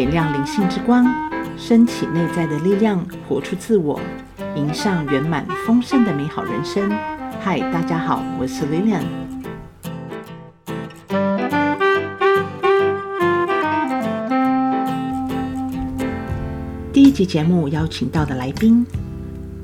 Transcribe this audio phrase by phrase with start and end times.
[0.00, 1.04] 点亮灵性之光，
[1.58, 4.00] 升起内在的力量，活出自我，
[4.56, 6.90] 迎向圆满丰盛的美好人生。
[7.38, 9.04] 嗨，大家好，我是 Lilian。
[16.90, 18.86] 第一集节目邀请到的来宾，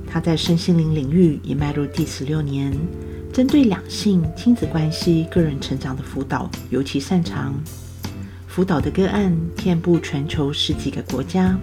[0.06, 2.78] 他在身心灵领域已迈入第十六年，
[3.32, 7.54] 针对两性、亲子关系、个人成长的辅导尤其擅长。
[8.56, 11.58] 辅导的个案遍布全球十几个国家。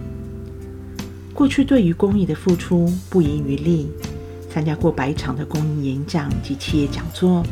[1.32, 3.88] 过去对于公益的付出不遗余力，
[4.48, 7.42] 参加过百场的公益演讲及企业讲座，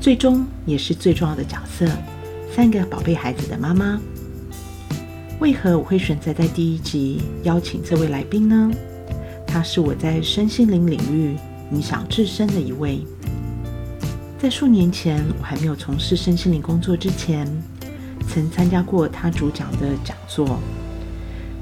[0.00, 1.86] 最终也是最重要的角色——
[2.50, 4.00] 三个宝贝孩子的妈妈。
[5.38, 8.70] 为何我会选择在第一集邀请这位来宾呢？
[9.46, 11.36] 他是我在身心灵领域
[11.72, 13.04] 影响至深的一位。
[14.38, 17.46] 在数年前，我还没有从事身心灵工作之前，
[18.22, 20.58] 曾参加过他主讲的讲座，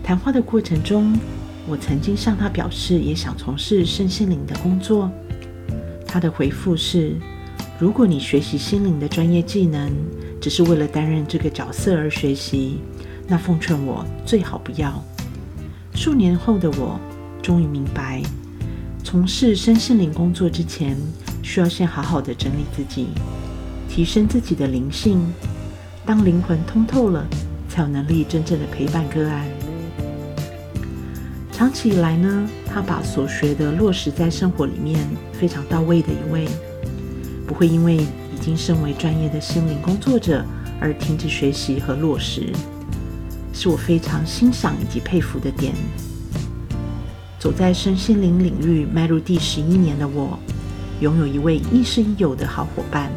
[0.02, 1.16] 谈话的过程中，
[1.66, 5.10] 我曾经向他表示也想从事身心灵的工作。
[6.06, 7.14] 他的回复是：
[7.78, 9.90] 如果你学习心灵的专业技能，
[10.40, 12.80] 只是为了担任这个角色而学习，
[13.26, 15.02] 那奉劝我最好不要。
[15.94, 16.98] 数年后的我，
[17.42, 18.22] 终于明白，
[19.04, 20.96] 从事身心灵工作之前，
[21.42, 23.08] 需要先好好的整理自己，
[23.88, 25.20] 提升自己的灵性。
[26.06, 27.26] 当灵魂通透了，
[27.68, 29.46] 才有能力真正的陪伴个案。
[31.52, 34.98] 长期以来呢，他把所学的落实在生活里面，
[35.32, 36.48] 非常到位的一位，
[37.46, 40.44] 不会因为已经身为专业的心灵工作者
[40.80, 42.50] 而停止学习和落实，
[43.52, 45.74] 是我非常欣赏以及佩服的点。
[47.38, 50.38] 走在身心灵领域迈入第十一年的我，
[51.00, 53.10] 拥有一位亦师亦友的好伙伴，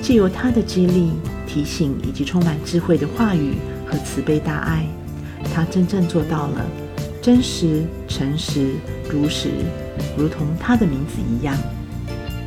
[0.00, 1.12] 借由他的激励。
[1.52, 4.86] 提醒以及充满智慧的话语和慈悲大爱，
[5.52, 6.64] 他真正做到了
[7.20, 8.74] 真实、诚实、
[9.10, 9.48] 如实，
[10.16, 11.56] 如同他的名字一样。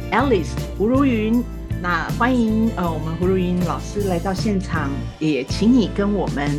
[0.09, 1.43] Alice 胡如云，
[1.81, 6.49] 那欢迎呃我们胡如云老师来到现场，也请你跟我们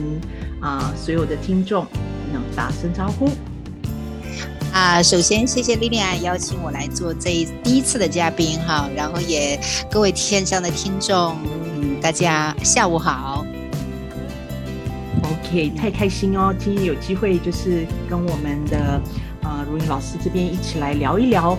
[0.61, 1.87] 啊、呃、所有的听众
[2.31, 3.31] 能打声招呼。
[4.75, 9.57] 啊，首先谢谢莉莉安邀请我来做这一第一次的嘉宾哈，然后也
[9.89, 11.37] 各位线上的听众。
[11.47, 13.47] 嗯大家下午好。
[15.23, 16.53] OK，太开心哦！
[16.59, 19.01] 今天有机会就是跟我们的
[19.45, 21.57] 呃如云老师这边一起来聊一聊，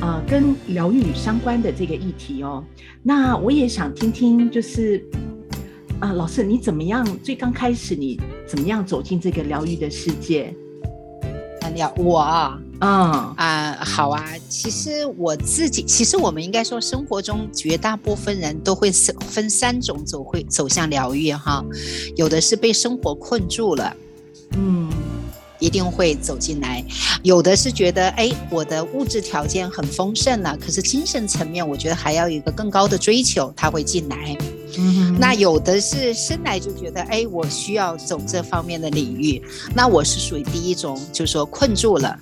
[0.00, 2.64] 呃，跟疗愈相关的这个议题哦。
[3.02, 5.04] 那我也想听听，就是
[6.00, 7.06] 啊、老师你怎么样？
[7.22, 10.54] 最刚开始你怎么样走进这个疗愈的世界？
[11.74, 12.58] 聊我啊。
[12.80, 14.22] 嗯啊、呃，好啊。
[14.48, 21.64] 其实我自己，其实我们应该说，生活中绝大部分人都会分三种走会走向疗愈哈。
[22.16, 23.96] 有的是被生活困住了，
[24.58, 24.90] 嗯，
[25.58, 26.84] 一定会走进来；
[27.22, 34.36] 有的是觉得，哎，我的物质条件很丰盛了，可是精神层面，我觉得还要有一个更高的追求，他会进来。
[34.78, 39.42] 嗯，那有的是生来就觉得，哎，我需要走这方面的领域。
[39.74, 42.18] 那我是属于第一种，就是说困住了。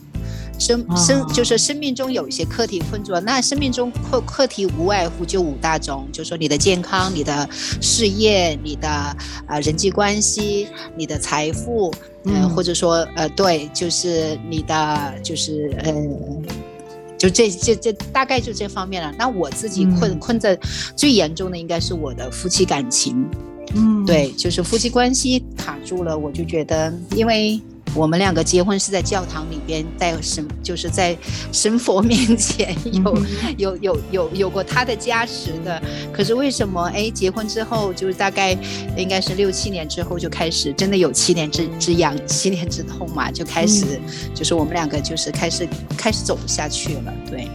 [0.57, 7.49] 生生就是生命中有一些课题困住了，那生命中课课题无外乎就五大种，就是说你的健康、你的
[7.81, 8.89] 事业、你的
[9.49, 11.93] 呃人际关系、你的财富，
[12.25, 15.93] 呃、嗯，或者说呃对，就是你的就是呃，
[17.25, 19.11] 就这这这大概就这方面了。
[19.19, 20.59] 那我自己困、嗯、困在
[20.95, 23.27] 最严重的应该是我的夫妻感情，
[23.75, 27.59] 嗯，对，就是夫妻关系卡住了，我就觉得因为。
[27.95, 31.17] 我们两个结婚是在教堂里边，在神就是在
[31.53, 33.17] 神佛面前有
[33.57, 35.81] 有有有有过他的加持的。
[36.13, 38.57] 可是为什么哎，结婚之后就是大概
[38.97, 44.01] 应该是六七年之后就开始真的有七年之之痒，七年之痛嘛，就开始
[44.35, 47.49] 就是我们两个就是开始开始走不下去了，对，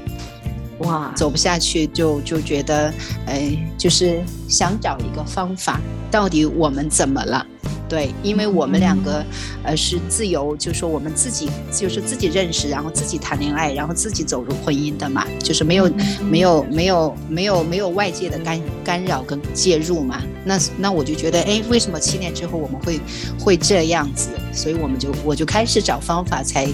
[0.79, 2.93] 哇，走不下去就就觉得
[3.25, 7.45] 哎，就是想找一个方法，到底我们怎么了？
[7.89, 9.25] 对，因为我们两个，
[9.63, 15.91] 呃，是自由，就是说我们自己就是自己认识，然后自己谈恋爱，然后自己走入婚姻的嘛，就是没有
[16.21, 20.21] 没有没有没有没有外界的干干扰跟介入嘛。
[20.45, 22.99] 那那我就觉得，哎，为什么七年之后我们会
[23.39, 24.29] 会这样子？
[24.53, 26.67] 所以我们就我就开始找方法，才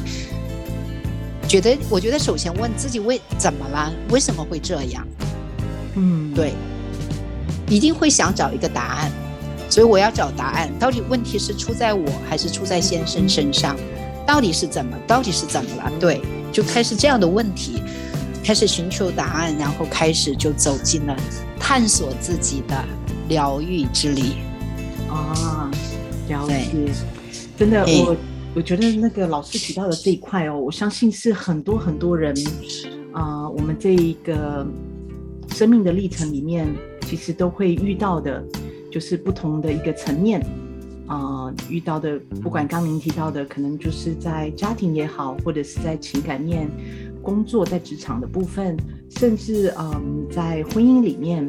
[1.47, 3.89] 觉得，我觉得首先问自己为怎么了？
[4.09, 5.07] 为什么会这样？
[5.95, 6.51] 嗯，对，
[7.69, 9.11] 一定会想找一个答案。
[9.69, 13.75] 所以我要找答案，到底问题是出在我还是出在先生身上？
[14.25, 14.97] 到底是怎么？
[15.05, 15.91] 到底是怎么了？
[15.99, 16.21] 对，
[16.51, 17.81] 就开始这样的问题，
[18.43, 21.15] 开始寻求答案，然后开始就走进了
[21.59, 22.83] 探索自己的
[23.29, 24.23] 疗愈之旅。
[25.09, 25.69] 啊，
[26.27, 26.65] 了解。
[27.57, 28.17] 真的，我
[28.55, 32.35] 我觉得那个老师提到的这一块哦，我相信是很多很多人
[33.13, 34.65] 啊、呃，我们这一个
[35.53, 36.67] 生命的历程里面，
[37.07, 38.43] 其实都会遇到的，
[38.95, 40.41] 就是不同的一个层面
[41.05, 46.69] 啊、遇到的，不管刚您提到的，可能就是在家庭也好，或者是在情感面、
[47.21, 48.77] 工作、在职场的部分，
[49.09, 51.45] 甚至嗯、在婚姻里面。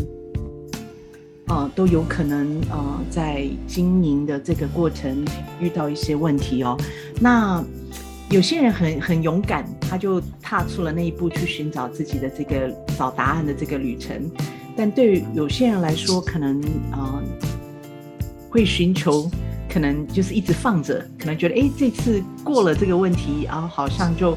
[1.46, 5.24] 呃，都有可能呃，在经营的这个过程
[5.60, 6.76] 遇到一些问题哦。
[7.20, 7.64] 那
[8.28, 12.68] 有些人很很勇敢，他就踏出了那一步去寻找自己的这个
[12.98, 14.28] 找答案的这个旅程。
[14.76, 16.60] 但对于有些人来说，可能
[16.92, 17.22] 呃
[18.50, 19.30] 会寻求，
[19.68, 24.36] 可能就是一直放着，可能觉得哎，这次过了这个问题，然后好像就。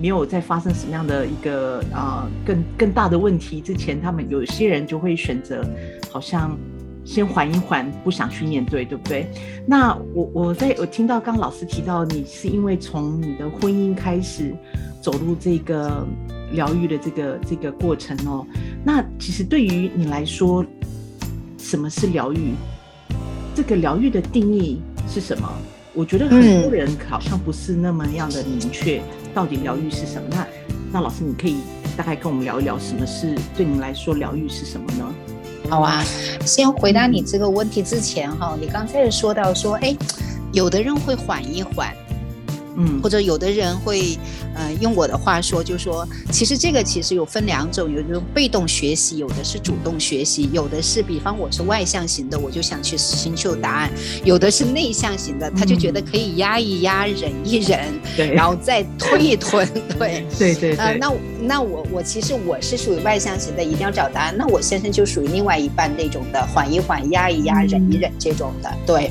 [0.00, 5.68] 没有再发生什么样的一个啊、更更大的问题之前，他们有些人就会选择
[6.08, 6.56] 好像
[7.04, 9.28] 先缓一缓，不想去面对，对不对？
[9.66, 14.54] 那我我在我听到刚老师提到，你是因为从你的婚姻开始
[15.02, 16.06] 走入这个
[16.52, 18.46] 疗愈的这个这个过程哦。
[18.84, 20.64] 那其实对于你来说，
[21.58, 22.54] 什么是疗愈？
[23.54, 25.48] 这个疗愈的定义是什么？
[25.94, 29.02] 我觉得很多人好像不是那么样的明确。
[29.34, 30.28] 到底疗愈是什么？
[30.30, 30.46] 那
[30.92, 31.56] 那老师，你可以
[31.96, 35.14] 大概跟我们聊一聊，什么是对你来说疗愈是什么呢？
[35.68, 36.02] 好啊，
[36.46, 39.94] 先回答你这个问题之前哈，你刚才也说到说，哎，
[40.52, 41.92] 有的人会缓一缓。
[42.78, 44.16] 嗯，或者有的人会，
[44.54, 53.90] 呃，用我的话说，就说，其实这个其实有分两种，有一种被动学习，有的是主动学习，有的是，比方我是外向型的，我就想去寻求答案；
[54.24, 57.80] 有的是内向型的，他就觉得可以压一压，忍一忍，
[58.16, 60.76] 对，然后再吞一吞，对， 对对对。
[60.76, 64.34] 呃，那那我我其实我是属于外向型的，一定要找答案。
[64.36, 69.10] 那我先生就属于另外一半那种的，缓一缓，压一压，忍一忍这种的，对。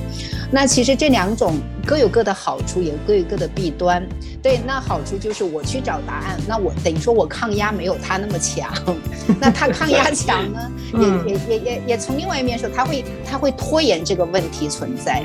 [0.50, 4.02] 那其实这两种各有各的好处，也各有各的弊端。
[4.48, 8.72] 对，那好处就是我去找答案，那我等于说我抗压没有他那么强。
[9.42, 10.72] 那他抗压强呢，
[11.28, 15.22] 也也也也也从另外一面说，他会他会拖延这个问题存在，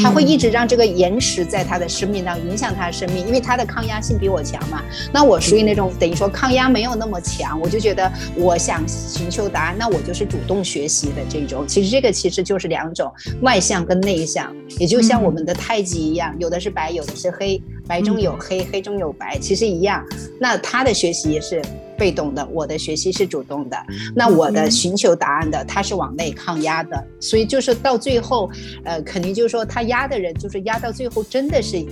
[0.00, 4.80] 他会一直让这个延迟在他的生命当中影响他的生命，因为他的抗压性比我强嘛。
[5.12, 11.66] 那我属于那种等于说抗压没有那么强，我就觉得我想寻求答案，那我就是主动学习的这种。
[11.66, 14.54] 其实这个其实就是两种外向跟内向。
[14.78, 20.04] 也就像我们的太极一样，有的是白，有的是黑，白中有黑，黑中有白，其实一样。
[20.40, 21.62] 那他的学习也是
[21.96, 23.76] 被动的，我的学习是主动的。
[24.14, 27.06] 那我的寻求答案的，他是往内抗压的。
[27.20, 28.50] 所以就是到最后，
[28.84, 31.84] 呃，肯定就是说他压的人，就是压到最后真的是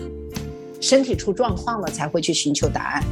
[0.80, 3.04] 身体出状况了，才会去寻求答案。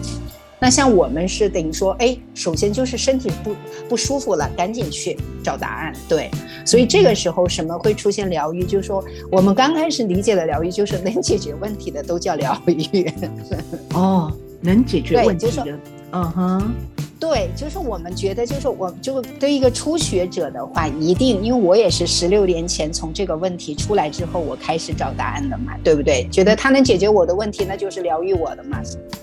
[0.61, 3.55] 那像我们是等于说，哎，首先就是身体不
[3.89, 5.93] 不舒服了，赶紧去找答案。
[6.09, 6.31] 对，
[6.65, 8.65] 所以这个时候什么会出现疗愈？
[8.65, 13.11] 就是说，我们刚开始理解的疗愈，就是能解决问题的都叫疗愈。
[13.95, 15.79] 哦，能解决问题的，
[16.13, 16.75] 嗯哼。
[17.21, 26.29] 对，就是我们觉得，就是我就对一个初学者的话，一定，因为我也是十六年前从这个问题出来之后，我开始找答案的嘛，对不对？
[26.31, 28.81] 觉得他能解决我的问题，那就是疗愈我的嘛。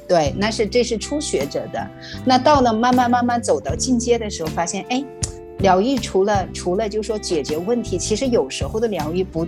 [0.10, 1.88] 对，那是这是初学者的。
[2.26, 5.02] 那到了慢慢慢慢走到进阶的时候，发现，哎，
[5.60, 9.48] 疗愈除了除了就是说解决问题，其实有时候的疗愈不，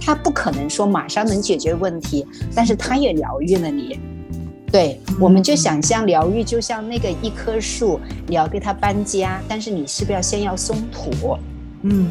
[0.00, 4.00] 他不可能说马上能解决问题，但是他也疗愈了你。
[4.74, 11.38] 对，我们就想象疗愈，就像那个一棵树，你要给它搬家，但是你是不是要先要松土？
[11.82, 12.08] 嗯，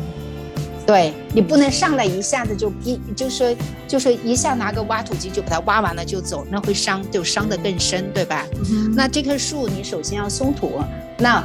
[0.86, 3.54] 对，你不能上来一下子就一就说
[3.86, 8.46] 就说一下拿个挖土机就把它挖完了就走，那会伤就伤得更深，对吧？
[8.72, 10.80] 嗯、那这棵树你首先要松土，
[11.18, 11.44] 那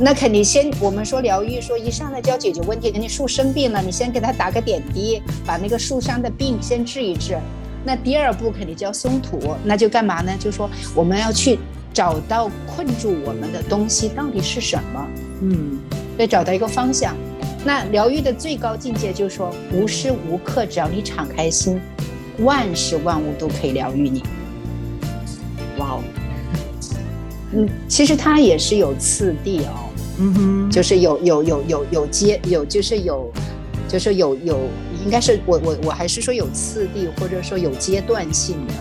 [0.00, 7.36] 那肯定先我们说疗愈，说一上来就要解决问题，给你树生病了，你先给它打个点滴，把那个树上的病先治一治。
[7.84, 10.32] 那第二步肯定就要松土，那就干嘛呢？
[10.38, 11.58] 就说我们要去
[11.92, 15.06] 找到困住我们的东西到底是什么，
[15.42, 15.78] 嗯，
[16.16, 17.14] 得找到一个方向。
[17.64, 21.80] 那疗愈的最高境界就是说，无时无刻只要你敞开心，
[22.38, 24.22] 万事万物都可以疗愈你。
[25.78, 26.00] 哇哦，
[27.52, 33.30] 嗯，其实它也是有次第哦，嗯哼，就是有有有有有接有就是有。
[33.86, 34.58] 就是有有，
[35.04, 38.74] 应该是我我我还是说有次第，或者说有阶段性的，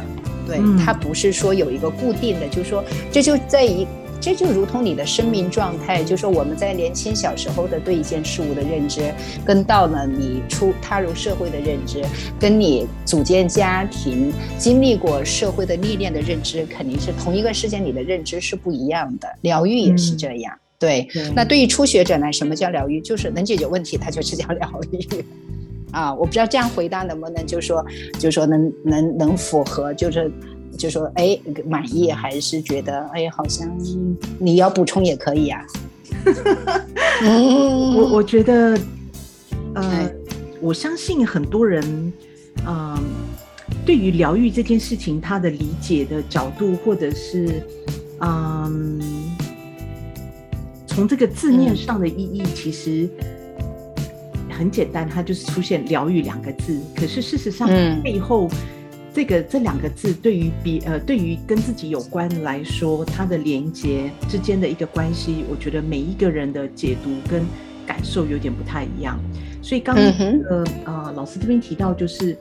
[0.48, 3.86] 对，它不是说有一个固定的，就是说这就在一，
[4.22, 9.14] 这就如同你的生命状态，就是说我们在年轻小时候的对一件事物的认知，
[9.46, 12.02] 跟到了你出踏入社会的认知，
[12.40, 19.28] 跟你组建家庭、经历过社会的历练的认知，肯定是同一个事件里的认知是不一样的。
[19.42, 20.54] 疗愈也是这样。
[20.56, 23.00] 嗯对，那对于初学者呢，什么叫疗愈？
[23.00, 25.00] 就是能解决问题，它就是叫疗愈。
[25.94, 30.30] 啊，我不知道这样回答能不能，就是说，就是说能能能符合，就是
[30.76, 33.70] 就说，哎，满意还是觉得，哎，好像
[34.40, 35.62] 你要补充也可以啊。
[37.96, 38.76] 我我觉得，
[39.76, 40.12] 呃，
[40.60, 41.84] 我相信很多人，
[42.66, 43.00] 嗯、呃，
[43.86, 47.62] 对于疗愈这件事情，他的理解的角度，或者是，
[48.20, 49.46] 嗯、呃，
[50.88, 53.08] 从这个字面上的意义，其实。
[54.64, 56.80] 很简单，它就是出现“疗愈”两个字。
[56.96, 57.68] 可是事实上，
[58.02, 58.50] 背后
[59.14, 67.44] 这个、嗯、这两个字对于比呃，对于跟自己有关来说，它的连接之间的一个关系，我觉得每一个人的解读跟
[67.86, 69.20] 感受有点不太一样。
[69.62, 70.06] 所以刚刚
[70.50, 72.38] 呃呃，老师这边提到就是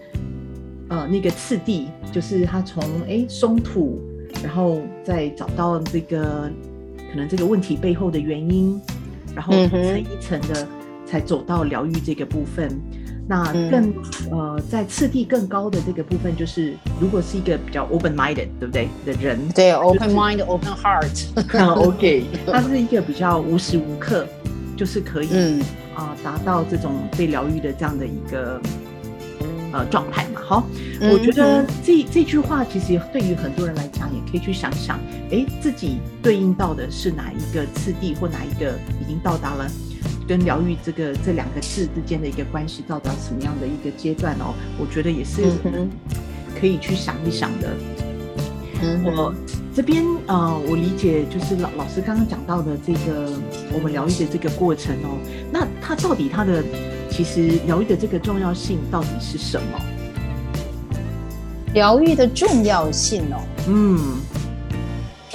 [0.91, 4.01] 呃那个次第，就是他从哎松土，
[4.45, 6.49] 然后再找到这个
[7.11, 8.81] 可能这个问题背后的原因，
[9.35, 10.69] 然后一层一层的。
[11.13, 12.71] 才走到疗愈这个部分，
[13.29, 13.95] 那更、嗯、
[14.31, 19.39] 呃，在次第更高的这个部分，就是如果是一个比较 open minded，对不对的人？
[19.51, 24.27] 对，open mind, open heart，OK， 他是一个比较无时无刻
[24.75, 25.63] 就是可以啊、嗯
[25.97, 28.59] 呃、达到这种被疗愈的这样的一个
[29.71, 30.41] 呃状态嘛。
[30.43, 30.67] 好，
[31.03, 34.99] 嗯、我觉得这这句话其实对于很多人来讲，也可以去想想，
[35.31, 39.71] 哎，自己对应到的是哪一个次第，或哪一个已经到达了。
[40.27, 44.55] 跟疗愈这个这两个字之间的一个关系，到达什么样的一个阶段哦？
[44.79, 45.43] 我觉得也是
[46.59, 47.69] 可以去想一想的。
[48.83, 49.35] 嗯，我
[49.75, 53.33] 这边呃，我理解就是老老师刚刚讲到的这个
[53.73, 55.19] 我们疗愈的这个过程哦，
[55.53, 56.63] 那它到底它的
[57.11, 59.79] 其实疗愈的这个重要性到底是什么？
[61.75, 64.17] 疗愈的重要性哦，嗯。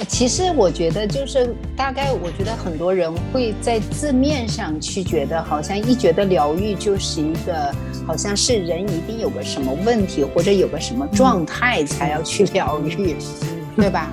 [0.08, 7.72] 其实我觉得，就是大概，我觉得很多人会在字面上去觉得，好像一觉得疗愈就是一个，
[8.06, 13.16] 好像是人一定有个什么问题或者有个什么状态才要去疗愈，
[13.76, 14.12] 对吧？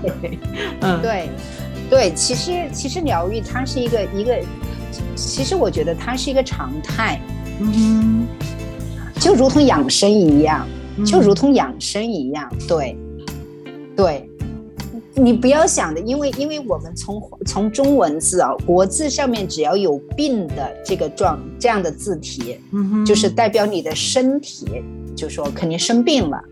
[0.81, 1.29] 嗯，对，
[1.89, 4.37] 对，其实其实疗愈它是一个一个，
[5.15, 7.19] 其实我觉得它是一个常态，
[7.59, 8.27] 嗯，
[9.19, 10.67] 就如同养生一样，
[11.05, 12.95] 就如同养生一样，对，
[13.95, 14.29] 对。
[15.15, 24.84] 你不要想的，因为因为我们从从中文字啊，国字上面只要有病的这个状这样的字体，嗯哼，就是代表你的身体，
[25.15, 26.43] 就说肯定生病了，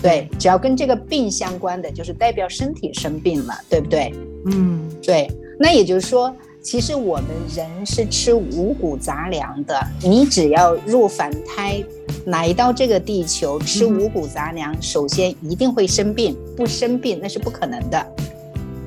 [0.00, 4.14] 对，只要跟这个病相关的，就是代表身体生病了，对不对？
[4.46, 5.28] 嗯，对。
[5.56, 11.84] 那也就是说，其实我们人是吃五谷杂粮的，你只要入凡胎。
[12.26, 18.06] 来到这个地球吃五谷杂粮，首先一定会生病，不生病那是不可能的。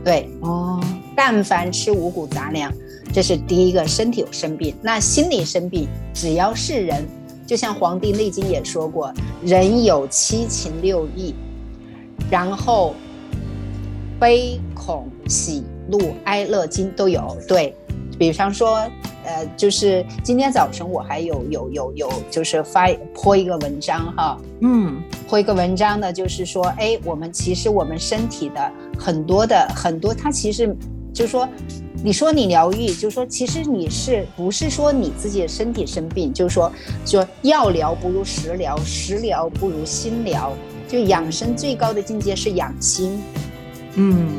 [0.03, 0.83] 对哦，
[1.15, 2.73] 但凡吃五谷杂粮，
[3.13, 4.73] 这是第一个身体有生病。
[4.81, 7.05] 那心理生病，只要是人，
[7.45, 11.31] 就像《黄帝内经》也说过，人有七情六欲，
[12.31, 12.95] 然后
[14.19, 17.35] 悲恐喜怒哀乐惊都有。
[17.47, 17.75] 对，
[18.17, 18.79] 比方说。
[19.29, 30.73] 呃，就是今天早晨我还有有有有，就是发泼一个文章哈，嗯，泼一个文章呢，就是说，哎，我们其实我们身体的很多的很多，它其实
[31.13, 31.45] 就是说，
[32.01, 36.71] 你说你疗愈，就是说，其实你是不是说你自己的身体生病，就是说，
[37.05, 40.53] 说药疗不如食疗，食疗不如心疗，
[40.87, 43.21] 就养生最高的境界是养心，
[43.95, 44.29] 嗯，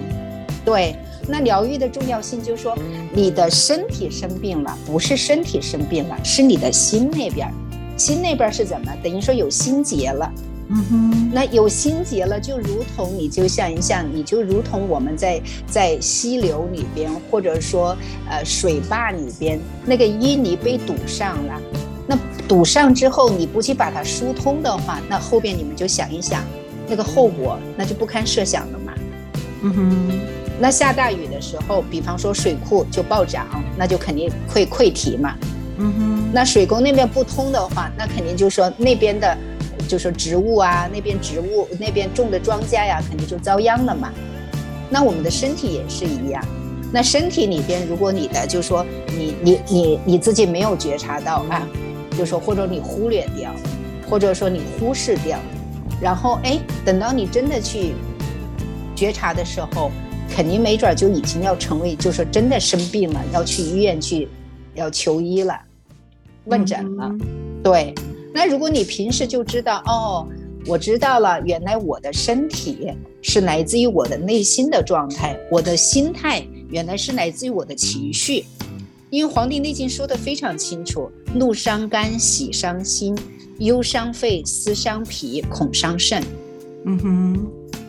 [0.64, 0.97] 对。
[1.28, 2.76] 那疗愈的重要性就是说，
[3.12, 7.52] 你的身体生病了，不是身体生病了，是你的心那边，
[7.97, 8.92] 心那边是怎么？
[9.02, 10.32] 等于说有心结了。
[10.70, 11.30] 嗯哼。
[11.32, 17.97] 那有心结了，就如同你就像一像，你就如同我们在在溪流里边，或者说
[18.28, 21.61] 呃水坝里边，那个淤泥被堵上了，
[22.06, 22.18] 那
[22.49, 26.42] 堵上之后，你不去把它疏通的话，那后边你们就想一想，
[26.88, 28.94] 那个后果那就不堪设想了嘛。
[29.62, 30.20] 嗯哼。
[30.60, 33.46] 那下大雨的时候，比方说水库就暴涨，
[33.76, 35.34] 那就肯定会溃堤嘛。
[35.78, 36.30] 嗯哼。
[36.32, 39.38] 那水沟那边不通的话，那肯定就是说那边的，
[39.88, 44.12] 就是说植物啊，那边植物那边种的庄稼呀，肯定就遭殃了嘛。
[44.90, 46.44] 那我们的身体也是一样。
[46.92, 51.62] 那身体里边，如果你的就是说你你你你自己没有觉察到啊，
[52.10, 53.54] 就是说或者你忽略掉，
[54.10, 55.38] 或者说你忽视掉，
[56.00, 57.94] 然后哎，等到你真的去
[58.96, 59.92] 觉察的时候。
[60.30, 64.28] 肯定没准就已经要成为，就是真的生病了，要去医院去，
[64.75, 65.58] 要求医了，
[66.44, 67.06] 问诊了。
[67.08, 67.20] 嗯、
[67.62, 67.94] 对，
[68.32, 70.28] 那如果你平时就知道，哦，
[70.66, 72.92] 我知道了，原来我的身体
[73.23, 78.44] 是来自于我的内心的状态，我的心态原来是来自于我的情绪，
[79.11, 83.16] 因为《黄帝内经》说的非常清楚，怒伤肝，喜伤心，
[83.58, 86.23] 忧伤肺、思伤脾、恐伤肾。
[86.85, 87.47] 嗯哼，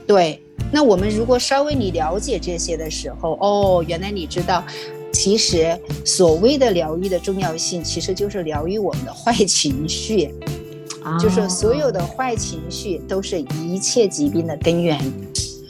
[0.07, 0.41] 对。
[0.71, 4.63] 那我们如果稍微你了解这些的时候，哦，原来你知道，
[5.11, 10.33] 其实所谓的疗愈的重要性，其实就是疗愈我们的坏情绪，
[11.03, 14.99] 啊、就是所有的坏情绪都是一切疾病的根源，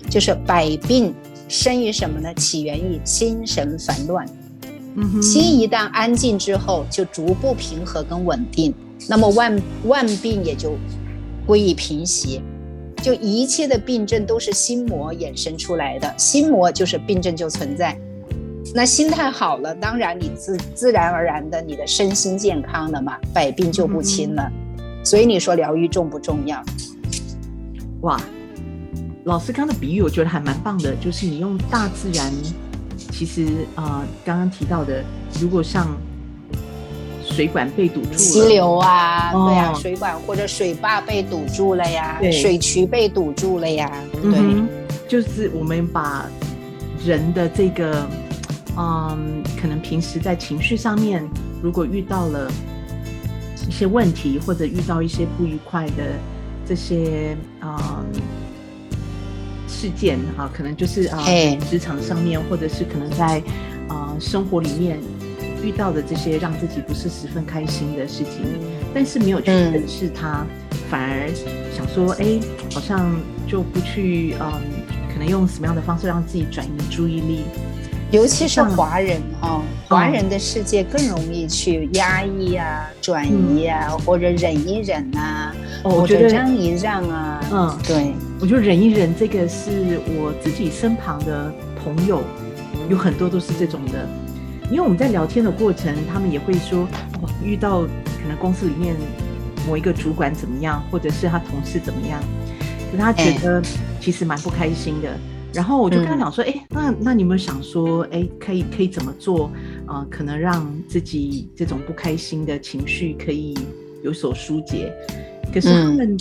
[0.09, 1.13] 就是百病
[1.47, 2.33] 生于什么呢？
[2.33, 4.25] 起源于心神烦乱。
[4.95, 8.73] 嗯，心一旦安静之后，就逐步平和跟稳定，
[9.07, 10.73] 那么万万病也就
[11.45, 12.41] 归于平息。
[13.09, 17.97] 就一切的病症都是心魔衍生出来的，心魔就是病症就存在。
[18.75, 24.47] 那心态好了，当然你自自然而然的你的身心健康了嘛，百病就不侵了。
[24.77, 26.63] 嗯、所以你说疗愈重不重要？
[28.01, 28.21] 哇，
[29.23, 32.31] 老师刚的比喻我觉得还蛮棒的，就是你用大自然，
[33.11, 35.03] 其实啊、呃，刚刚提到的，
[35.41, 35.97] 如果像。
[37.29, 42.31] 水管被堵住了，溪流啊，哦、对呀、啊，水管或者水坝被堵住了呀，对。
[42.31, 43.89] 水渠被堵住了呀，
[44.21, 44.67] 对，嗯、
[45.07, 46.25] 就是我们把
[47.05, 48.05] 人的这个，
[48.77, 51.25] 嗯，可能平时在情绪上面，
[51.61, 52.51] 如果遇到了
[53.67, 56.03] 一些问题，或者遇到一些不愉快的
[56.67, 57.77] 这些嗯
[59.67, 61.23] 事件啊，可能就是啊，
[61.69, 63.37] 职、呃、场上面，或者是可能在
[63.87, 64.99] 啊、呃、生活里面。
[65.63, 68.43] 遇到的这些让自己不是十分开心的事情，
[68.93, 71.29] 但是没有去正视它，嗯、反而
[71.75, 72.39] 想说，哎，
[72.73, 73.15] 好像
[73.47, 74.51] 就不去，嗯，
[75.13, 77.43] 可能用什么样的方式让自己转移注意力？
[78.11, 88.11] 尤其是华人哈、哦，华人的世界更容易去压抑啊、转移啊，嗯、或者忍一忍啊，哦、我觉得让一让啊，嗯，对，
[88.41, 92.23] 我觉得忍一忍这个是我自己身旁的朋友
[92.89, 94.09] 有很多都是这种的。
[94.69, 96.87] 因为我们在聊天的过程，他们也会说，
[97.21, 98.95] 哦，遇到可能公司里面
[99.67, 102.21] 某一个主管怎么样，或者是他同事怎么样，
[102.91, 103.61] 可他觉得
[103.99, 105.09] 其实蛮不开心的。
[105.51, 109.47] 然后我就跟他讲说，哎、嗯，那那你有没有想说，哎，可以可以怎么做
[109.87, 110.07] 啊、呃？
[110.07, 113.57] 可能让自己这种不开心的情绪可以
[114.03, 114.93] 有所疏解。
[115.51, 116.15] 可是他们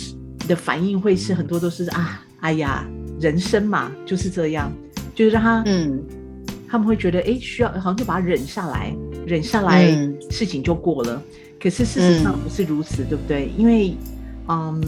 [0.47, 2.83] 的反应会是很多都是啊，哎呀，
[3.19, 4.71] 人生嘛就是这样，
[5.13, 6.01] 就是让他嗯。
[6.69, 8.93] 他们会觉得，哎，需要好像就把它忍下来，
[9.25, 9.87] 忍下来，
[10.29, 11.15] 事情就过了。
[11.15, 13.51] 嗯、可是事实上不是如此，嗯、对不对？
[13.57, 13.95] 因为，
[14.47, 14.81] 嗯，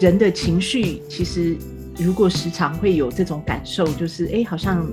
[0.00, 1.56] 人的情绪其实
[1.96, 4.84] 如果时常会有这种感受，就是，哎，好像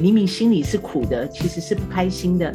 [0.00, 2.52] 明明心里是苦的，其实是不开心的，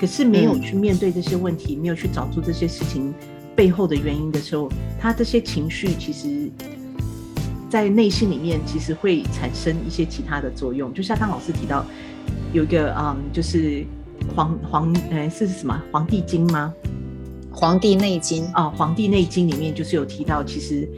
[0.00, 3.12] 可是没有去面对这些问题，嗯、没有去找出这些事情
[3.54, 6.50] 背后的原因的时候，他这些情绪其实。
[7.76, 10.94] 在内心里面，其实会产生一些其他的作用。
[10.94, 11.84] 就像刚老师提到，
[12.54, 13.84] 有一个嗯，就是
[14.34, 16.72] 黄黄呃是什么《黄帝经》吗？
[17.54, 20.88] 《黄帝内经》啊，《黄帝内经》里面就是有提到，其实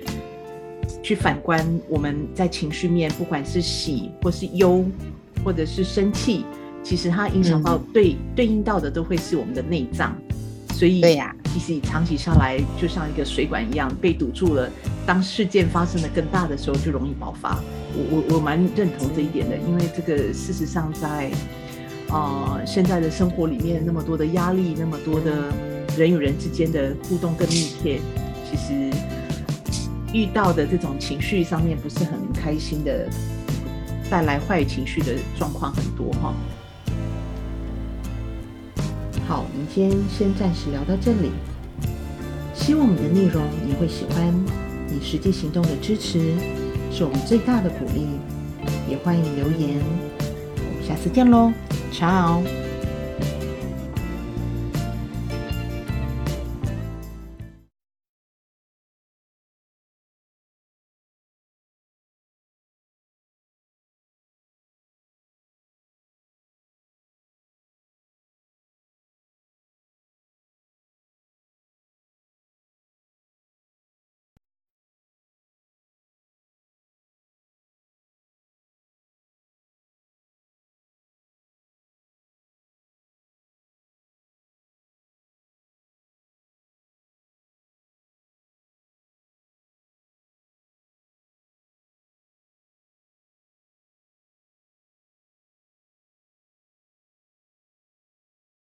[1.02, 4.84] 去反观我们在情绪面，不管是喜或是忧，
[5.44, 6.44] 或者是生气，
[6.84, 10.16] 其实它影响到对、嗯、对应到的都会是我们的内脏。
[10.74, 14.70] 所以，对呀，其实长期下来，就像一个水管一样被堵住了。
[15.08, 17.58] 当事件发生的更大的时候，就容易爆发。
[17.94, 21.30] 我我我蛮认同这一点的，因为这个事实上在，
[22.10, 25.50] 呃，现在的生活里面，那么多的压力，那么多的
[25.96, 28.02] 人与人之间的互动更密切，
[28.44, 28.94] 其实
[30.12, 33.08] 遇到的这种情绪上面不是很开心的，
[34.10, 36.34] 带来坏情绪的状况很多哈。
[39.26, 41.30] 好，我们今天先暂时聊到这里。
[42.54, 44.34] 希望我们的内容你会喜欢，
[45.02, 46.34] 实际行动的支持
[46.92, 48.06] 是我们最大的鼓励。
[48.88, 49.78] 也欢迎留言，
[50.56, 51.52] 我们下次见喽
[51.92, 52.67] ，Ciao。